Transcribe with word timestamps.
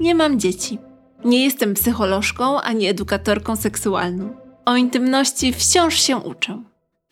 Nie 0.00 0.14
mam 0.14 0.40
dzieci. 0.40 0.78
Nie 1.24 1.44
jestem 1.44 1.74
psycholożką 1.74 2.60
ani 2.60 2.86
edukatorką 2.86 3.56
seksualną. 3.56 4.36
O 4.64 4.76
intymności 4.76 5.52
wciąż 5.52 6.00
się 6.02 6.16
uczę. 6.16 6.62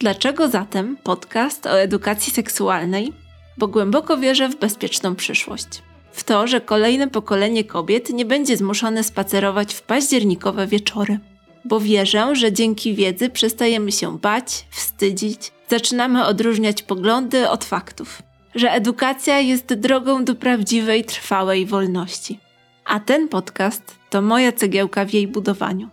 Dlaczego 0.00 0.48
zatem 0.48 0.96
podcast 0.96 1.66
o 1.66 1.80
edukacji 1.80 2.32
seksualnej? 2.32 3.12
Bo 3.58 3.68
głęboko 3.68 4.16
wierzę 4.16 4.48
w 4.48 4.58
bezpieczną 4.58 5.14
przyszłość. 5.14 5.82
W 6.12 6.24
to, 6.24 6.46
że 6.46 6.60
kolejne 6.60 7.08
pokolenie 7.08 7.64
kobiet 7.64 8.10
nie 8.10 8.24
będzie 8.24 8.56
zmuszone 8.56 9.04
spacerować 9.04 9.74
w 9.74 9.82
październikowe 9.82 10.66
wieczory. 10.66 11.18
Bo 11.64 11.80
wierzę, 11.80 12.36
że 12.36 12.52
dzięki 12.52 12.94
wiedzy 12.94 13.30
przestajemy 13.30 13.92
się 13.92 14.18
bać, 14.18 14.66
wstydzić, 14.70 15.52
zaczynamy 15.68 16.26
odróżniać 16.26 16.82
poglądy 16.82 17.48
od 17.48 17.64
faktów. 17.64 18.22
Że 18.54 18.72
edukacja 18.72 19.38
jest 19.40 19.74
drogą 19.74 20.24
do 20.24 20.34
prawdziwej, 20.34 21.04
trwałej 21.04 21.66
wolności. 21.66 22.38
A 22.88 23.00
ten 23.00 23.28
podcast 23.28 23.96
to 24.10 24.22
moja 24.22 24.52
cegiełka 24.52 25.04
w 25.04 25.12
jej 25.12 25.28
budowaniu. 25.28 25.88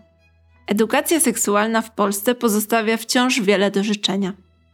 Edukacja 0.67 1.20
seksualna 1.20 1.81
w 1.81 1.91
Polsce 1.91 2.36
pozostawia 2.36 2.98
wciąż 2.98 3.41
wiele 3.41 3.72
do 3.72 3.84
życzenia. 3.84 4.34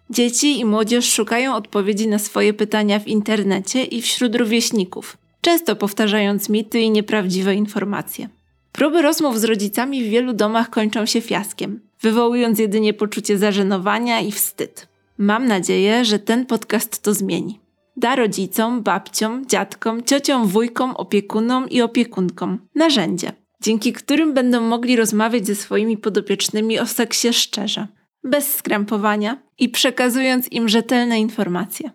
Dzieci 0.09 0.59
i 0.59 0.65
młodzież 0.65 1.13
szukają 1.13 1.55
odpowiedzi 1.55 2.07
na 2.07 2.20
swoje 2.20 2.53
pytania 2.53 2.99
w 2.99 3.07
internecie 3.07 3.84
i 3.84 4.02
wśród 4.02 4.35
rówieśników, 4.35 5.17
często 5.41 5.76
powtarzając 5.76 6.49
mity 6.49 6.79
i 6.79 6.91
nieprawdziwe 6.91 7.55
informacje. 7.55 8.29
Próby 8.71 9.01
rozmów 9.01 9.40
z 9.40 9.43
rodzicami 9.43 10.03
w 10.03 10.09
wielu 10.09 10.34
domach 10.34 10.70
kończą 10.70 11.05
się 11.05 11.21
fiaskiem, 11.21 11.79
wywołując 12.01 12.59
jedynie 12.59 12.93
poczucie 12.93 13.38
zażenowania 13.38 14.20
i 14.20 14.31
wstyd. 14.31 14.88
Mam 15.17 15.48
nadzieję, 15.48 16.05
że 16.05 16.20
ten 16.20 16.45
podcast 16.45 17.01
to 17.01 17.13
zmieni. 17.13 17.60
Da 17.98 18.16
rodzicom, 18.16 18.84
babciom, 18.84 19.46
dziadkom, 19.46 20.04
ciociom, 20.04 20.48
wujkom, 20.48 20.91
opiekunom 20.91 21.70
i 21.70 21.82
opiekunkom 21.82 22.68
narzędzie, 22.76 23.32
dzięki 23.62 23.93
którym 23.93 24.34
będą 24.34 24.62
mogli 24.62 24.96
rozmawiać 24.96 25.48
ze 25.48 25.55
swoimi 25.55 25.98
podopiecznymi 25.98 26.80
o 26.80 26.85
seksie 26.85 27.34
szczerze, 27.34 27.88
bez 28.24 28.55
skrępowania 28.55 29.41
i 29.60 29.70
przekazując 29.70 30.52
im 30.52 30.70
rzetelne 30.70 31.20
informacje. 31.20 31.91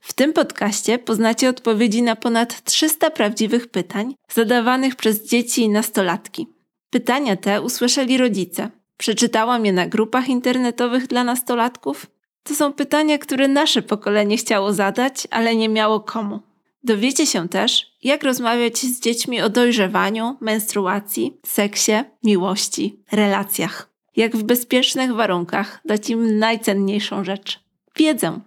W 0.00 0.12
tym 0.12 0.32
podcaście 0.32 0.98
poznacie 0.98 1.48
odpowiedzi 1.48 2.02
na 2.02 2.16
ponad 2.16 2.64
300 2.64 3.10
prawdziwych 3.10 3.66
pytań 3.66 4.14
zadawanych 4.32 4.96
przez 4.96 5.28
dzieci 5.28 5.62
i 5.62 5.68
nastolatki. 5.68 6.46
Pytania 6.90 7.36
te 7.36 7.62
usłyszeli 7.62 8.18
rodzice. 8.18 8.70
Przeczytałam 8.96 9.66
je 9.66 9.72
na 9.72 9.86
grupach 9.86 10.28
internetowych 10.28 11.06
dla 11.06 11.24
nastolatków. 11.24 12.06
To 12.46 12.54
są 12.54 12.72
pytania, 12.72 13.18
które 13.18 13.48
nasze 13.48 13.82
pokolenie 13.82 14.36
chciało 14.36 14.72
zadać, 14.72 15.28
ale 15.30 15.56
nie 15.56 15.68
miało 15.68 16.00
komu. 16.00 16.40
Dowiecie 16.84 17.26
się 17.26 17.48
też, 17.48 17.86
jak 18.02 18.24
rozmawiać 18.24 18.78
z 18.78 19.00
dziećmi 19.00 19.40
o 19.40 19.48
dojrzewaniu, 19.48 20.36
menstruacji, 20.40 21.40
seksie, 21.46 21.92
miłości, 22.24 23.02
relacjach. 23.12 23.88
Jak 24.16 24.36
w 24.36 24.42
bezpiecznych 24.42 25.14
warunkach 25.14 25.80
dać 25.84 26.10
im 26.10 26.38
najcenniejszą 26.38 27.24
rzecz 27.24 27.60
wiedzę. 27.96 28.40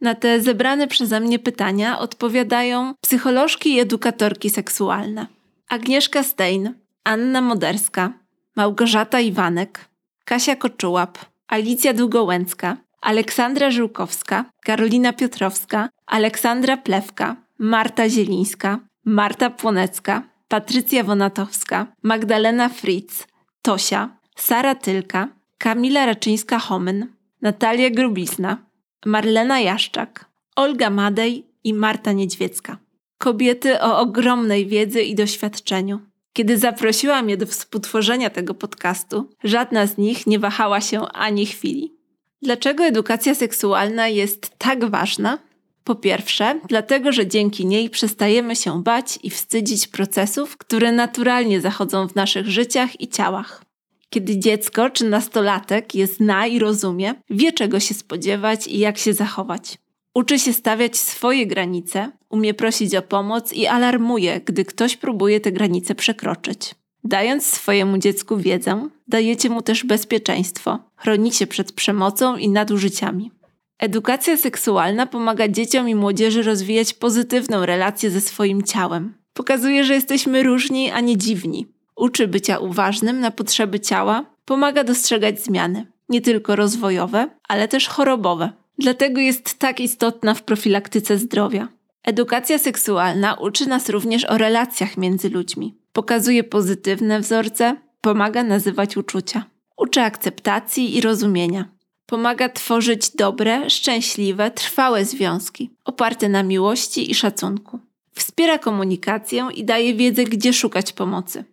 Na 0.00 0.14
te 0.14 0.40
zebrane 0.40 0.88
przeze 0.88 1.20
mnie 1.20 1.38
pytania 1.38 1.98
odpowiadają 1.98 2.94
psycholożki 3.00 3.74
i 3.74 3.80
edukatorki 3.80 4.50
seksualne. 4.50 5.26
Agnieszka 5.68 6.22
Stein, 6.22 6.74
Anna 7.04 7.40
Moderska, 7.40 8.12
Małgorzata 8.56 9.20
Iwanek, 9.20 9.88
Kasia 10.24 10.56
Koczułap, 10.56 11.18
Alicja 11.48 11.94
Długołęcka, 11.94 12.76
Aleksandra 13.00 13.70
Żółkowska, 13.70 14.44
Karolina 14.64 15.12
Piotrowska, 15.12 15.88
Aleksandra 16.06 16.76
Plewka, 16.76 17.36
Marta 17.58 18.08
Zielińska, 18.08 18.78
Marta 19.04 19.50
Płonecka, 19.50 20.22
Patrycja 20.48 21.04
Wonatowska, 21.04 21.86
Magdalena 22.02 22.68
Fritz, 22.68 23.26
Tosia, 23.62 24.08
Sara 24.36 24.74
Tylka, 24.74 25.28
Kamila 25.58 26.06
Raczyńska-Homyn, 26.06 27.06
Natalia 27.42 27.90
Grubisna, 27.90 28.58
Marlena 29.06 29.60
Jaszczak, 29.60 30.24
Olga 30.56 30.90
Madej 30.90 31.46
i 31.64 31.74
Marta 31.74 32.12
Niedźwiecka. 32.12 32.76
Kobiety 33.18 33.80
o 33.80 33.98
ogromnej 33.98 34.66
wiedzy 34.66 35.02
i 35.02 35.14
doświadczeniu. 35.14 36.00
Kiedy 36.32 36.58
zaprosiłam 36.58 37.30
je 37.30 37.36
do 37.36 37.46
współtworzenia 37.46 38.30
tego 38.30 38.54
podcastu, 38.54 39.30
żadna 39.44 39.86
z 39.86 39.98
nich 39.98 40.26
nie 40.26 40.38
wahała 40.38 40.80
się 40.80 41.08
ani 41.08 41.46
chwili. 41.46 41.99
Dlaczego 42.42 42.84
edukacja 42.84 43.34
seksualna 43.34 44.08
jest 44.08 44.58
tak 44.58 44.84
ważna? 44.84 45.38
Po 45.84 45.94
pierwsze, 45.94 46.60
dlatego, 46.68 47.12
że 47.12 47.26
dzięki 47.26 47.66
niej 47.66 47.90
przestajemy 47.90 48.56
się 48.56 48.82
bać 48.82 49.18
i 49.22 49.30
wstydzić 49.30 49.86
procesów, 49.86 50.56
które 50.56 50.92
naturalnie 50.92 51.60
zachodzą 51.60 52.08
w 52.08 52.14
naszych 52.14 52.46
życiach 52.46 53.00
i 53.00 53.08
ciałach. 53.08 53.64
Kiedy 54.10 54.38
dziecko 54.38 54.90
czy 54.90 55.04
nastolatek 55.04 55.94
je 55.94 56.06
zna 56.06 56.46
i 56.46 56.58
rozumie, 56.58 57.14
wie 57.30 57.52
czego 57.52 57.80
się 57.80 57.94
spodziewać 57.94 58.66
i 58.66 58.78
jak 58.78 58.98
się 58.98 59.14
zachować. 59.14 59.78
Uczy 60.14 60.38
się 60.38 60.52
stawiać 60.52 60.96
swoje 60.96 61.46
granice, 61.46 62.10
umie 62.28 62.54
prosić 62.54 62.94
o 62.94 63.02
pomoc 63.02 63.52
i 63.52 63.66
alarmuje, 63.66 64.40
gdy 64.44 64.64
ktoś 64.64 64.96
próbuje 64.96 65.40
te 65.40 65.52
granice 65.52 65.94
przekroczyć. 65.94 66.74
Dając 67.04 67.46
swojemu 67.46 67.98
dziecku 67.98 68.36
wiedzę, 68.36 68.88
dajecie 69.08 69.50
mu 69.50 69.62
też 69.62 69.84
bezpieczeństwo, 69.84 70.78
chronicie 70.96 71.46
przed 71.46 71.72
przemocą 71.72 72.36
i 72.36 72.48
nadużyciami. 72.48 73.30
Edukacja 73.78 74.36
seksualna 74.36 75.06
pomaga 75.06 75.48
dzieciom 75.48 75.88
i 75.88 75.94
młodzieży 75.94 76.42
rozwijać 76.42 76.94
pozytywną 76.94 77.66
relację 77.66 78.10
ze 78.10 78.20
swoim 78.20 78.62
ciałem. 78.62 79.14
Pokazuje, 79.34 79.84
że 79.84 79.94
jesteśmy 79.94 80.42
różni, 80.42 80.90
a 80.90 81.00
nie 81.00 81.16
dziwni. 81.16 81.66
Uczy 81.96 82.28
bycia 82.28 82.58
uważnym 82.58 83.20
na 83.20 83.30
potrzeby 83.30 83.80
ciała, 83.80 84.24
pomaga 84.44 84.84
dostrzegać 84.84 85.44
zmiany, 85.44 85.86
nie 86.08 86.20
tylko 86.20 86.56
rozwojowe, 86.56 87.28
ale 87.48 87.68
też 87.68 87.88
chorobowe. 87.88 88.52
Dlatego 88.78 89.20
jest 89.20 89.58
tak 89.58 89.80
istotna 89.80 90.34
w 90.34 90.42
profilaktyce 90.42 91.18
zdrowia. 91.18 91.68
Edukacja 92.04 92.58
seksualna 92.58 93.34
uczy 93.34 93.66
nas 93.66 93.88
również 93.88 94.24
o 94.24 94.38
relacjach 94.38 94.96
między 94.96 95.30
ludźmi. 95.30 95.79
Pokazuje 95.92 96.44
pozytywne 96.44 97.20
wzorce, 97.20 97.76
pomaga 98.00 98.42
nazywać 98.42 98.96
uczucia. 98.96 99.44
Uczy 99.76 100.00
akceptacji 100.00 100.96
i 100.96 101.00
rozumienia. 101.00 101.68
Pomaga 102.06 102.48
tworzyć 102.48 103.10
dobre, 103.10 103.70
szczęśliwe, 103.70 104.50
trwałe 104.50 105.04
związki, 105.04 105.70
oparte 105.84 106.28
na 106.28 106.42
miłości 106.42 107.10
i 107.10 107.14
szacunku. 107.14 107.78
Wspiera 108.14 108.58
komunikację 108.58 109.48
i 109.54 109.64
daje 109.64 109.94
wiedzę, 109.94 110.24
gdzie 110.24 110.52
szukać 110.52 110.92
pomocy. 110.92 111.44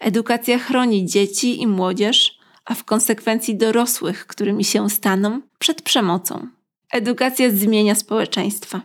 Edukacja 0.00 0.58
chroni 0.58 1.06
dzieci 1.06 1.62
i 1.62 1.66
młodzież, 1.66 2.38
a 2.64 2.74
w 2.74 2.84
konsekwencji 2.84 3.56
dorosłych, 3.56 4.26
którymi 4.26 4.64
się 4.64 4.90
staną, 4.90 5.40
przed 5.58 5.82
przemocą. 5.82 6.48
Edukacja 6.92 7.50
zmienia 7.50 7.94
społeczeństwa. 7.94 8.80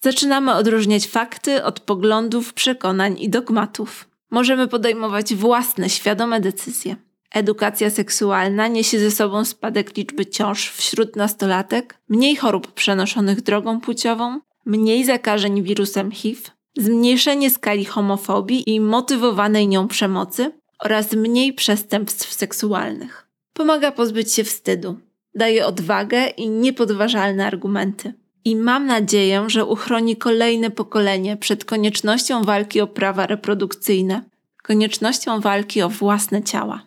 Zaczynamy 0.00 0.54
odróżniać 0.54 1.06
fakty 1.06 1.64
od 1.64 1.80
poglądów, 1.80 2.54
przekonań 2.54 3.16
i 3.18 3.30
dogmatów. 3.30 4.08
Możemy 4.32 4.68
podejmować 4.68 5.34
własne, 5.34 5.90
świadome 5.90 6.40
decyzje. 6.40 6.96
Edukacja 7.30 7.90
seksualna 7.90 8.68
niesie 8.68 8.98
ze 8.98 9.10
sobą 9.10 9.44
spadek 9.44 9.96
liczby 9.96 10.26
ciąż 10.26 10.70
wśród 10.70 11.16
nastolatek, 11.16 11.98
mniej 12.08 12.36
chorób 12.36 12.72
przenoszonych 12.72 13.40
drogą 13.40 13.80
płciową, 13.80 14.40
mniej 14.66 15.04
zakażeń 15.04 15.62
wirusem 15.62 16.10
HIV, 16.10 16.50
zmniejszenie 16.78 17.50
skali 17.50 17.84
homofobii 17.84 18.70
i 18.70 18.80
motywowanej 18.80 19.68
nią 19.68 19.88
przemocy 19.88 20.52
oraz 20.78 21.12
mniej 21.12 21.52
przestępstw 21.52 22.32
seksualnych. 22.32 23.28
Pomaga 23.52 23.92
pozbyć 23.92 24.32
się 24.32 24.44
wstydu, 24.44 24.98
daje 25.34 25.66
odwagę 25.66 26.26
i 26.26 26.50
niepodważalne 26.50 27.46
argumenty. 27.46 28.14
I 28.44 28.56
mam 28.56 28.86
nadzieję, 28.86 29.44
że 29.46 29.64
uchroni 29.64 30.16
kolejne 30.16 30.70
pokolenie 30.70 31.36
przed 31.36 31.64
koniecznością 31.64 32.42
walki 32.44 32.80
o 32.80 32.86
prawa 32.86 33.26
reprodukcyjne, 33.26 34.22
koniecznością 34.62 35.40
walki 35.40 35.82
o 35.82 35.88
własne 35.88 36.42
ciała. 36.42 36.82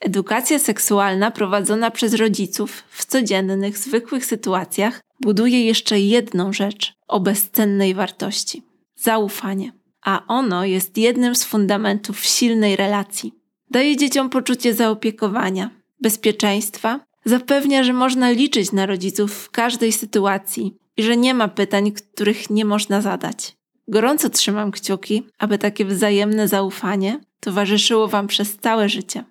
Edukacja 0.00 0.58
seksualna 0.58 1.30
prowadzona 1.30 1.90
przez 1.90 2.14
rodziców 2.14 2.82
w 2.90 3.06
codziennych, 3.06 3.78
zwykłych 3.78 4.26
sytuacjach 4.26 5.00
buduje 5.20 5.64
jeszcze 5.64 6.00
jedną 6.00 6.52
rzecz 6.52 6.92
o 7.08 7.20
bezcennej 7.20 7.94
wartości 7.94 8.62
zaufanie. 8.96 9.72
A 10.02 10.22
ono 10.28 10.64
jest 10.64 10.98
jednym 10.98 11.34
z 11.34 11.44
fundamentów 11.44 12.24
silnej 12.24 12.76
relacji. 12.76 13.34
Daje 13.70 13.96
dzieciom 13.96 14.30
poczucie 14.30 14.74
zaopiekowania, 14.74 15.70
bezpieczeństwa, 16.00 17.00
zapewnia, 17.24 17.84
że 17.84 17.92
można 17.92 18.30
liczyć 18.30 18.72
na 18.72 18.86
rodziców 18.86 19.34
w 19.34 19.50
każdej 19.50 19.92
sytuacji 19.92 20.74
i 20.98 21.02
że 21.02 21.16
nie 21.16 21.34
ma 21.34 21.48
pytań, 21.48 21.92
których 21.92 22.50
nie 22.50 22.64
można 22.64 23.00
zadać. 23.00 23.56
Gorąco 23.88 24.30
trzymam 24.30 24.70
kciuki, 24.70 25.22
aby 25.38 25.58
takie 25.58 25.84
wzajemne 25.84 26.48
zaufanie 26.48 27.20
towarzyszyło 27.40 28.08
Wam 28.08 28.26
przez 28.26 28.56
całe 28.56 28.88
życie. 28.88 29.24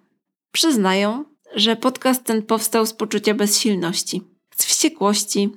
Przyznaję, 0.51 1.23
że 1.55 1.75
podcast 1.75 2.23
ten 2.23 2.43
powstał 2.43 2.85
z 2.85 2.93
poczucia 2.93 3.33
bezsilności, 3.33 4.21
z 4.55 4.65
wściekłości, 4.65 5.49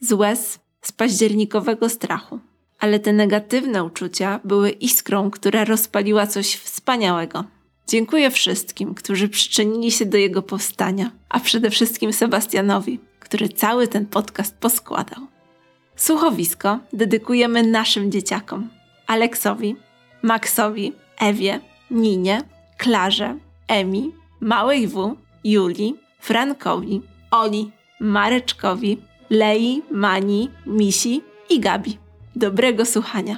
z 0.00 0.12
łez, 0.12 0.58
z 0.82 0.92
październikowego 0.92 1.88
strachu. 1.88 2.40
ale 2.78 2.98
te 2.98 3.12
negatywne 3.12 3.84
uczucia 3.84 4.40
były 4.44 4.70
iskrą, 4.70 5.30
która 5.30 5.64
rozpaliła 5.64 6.26
coś 6.26 6.54
wspaniałego. 6.54 7.44
Dziękuję 7.88 8.30
wszystkim, 8.30 8.94
którzy 8.94 9.28
przyczynili 9.28 9.92
się 9.92 10.06
do 10.06 10.18
jego 10.18 10.42
powstania, 10.42 11.10
a 11.28 11.40
przede 11.40 11.70
wszystkim 11.70 12.12
Sebastianowi, 12.12 13.00
który 13.20 13.48
cały 13.48 13.88
ten 13.88 14.06
podcast 14.06 14.56
poskładał. 14.56 15.35
Słuchowisko 15.96 16.78
dedykujemy 16.92 17.62
naszym 17.62 18.12
dzieciakom: 18.12 18.68
Aleksowi, 19.06 19.76
Maxowi, 20.22 20.92
Ewie, 21.18 21.60
Ninie, 21.90 22.40
Klarze, 22.78 23.36
Emi, 23.68 24.12
Małej 24.40 24.88
W, 24.88 25.16
Julii, 25.44 25.96
Frankowi, 26.20 27.02
Oli, 27.30 27.70
Mareczkowi, 28.00 28.98
Lei, 29.30 29.82
Mani, 29.90 30.50
Misi 30.66 31.22
i 31.50 31.60
Gabi. 31.60 31.98
Dobrego 32.36 32.84
słuchania. 32.84 33.36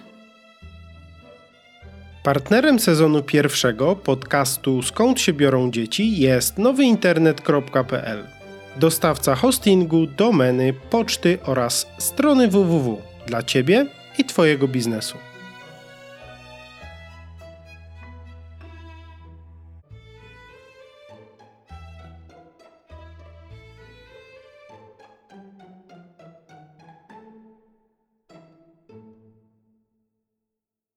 Partnerem 2.22 2.78
sezonu 2.78 3.22
pierwszego 3.22 3.96
podcastu 3.96 4.82
Skąd 4.82 5.20
się 5.20 5.32
biorą 5.32 5.70
dzieci 5.70 6.20
jest 6.20 6.58
nowyinternet.pl. 6.58 8.37
Dostawca 8.78 9.34
hostingu, 9.34 10.06
domeny, 10.06 10.72
poczty 10.90 11.38
oraz 11.44 11.86
strony 11.98 12.48
www 12.48 13.02
dla 13.26 13.42
Ciebie 13.42 13.86
i 14.18 14.24
Twojego 14.24 14.68
biznesu. 14.68 15.18